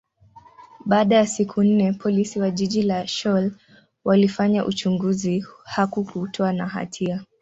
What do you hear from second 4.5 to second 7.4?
uchunguzi, hakukutwa na hatia.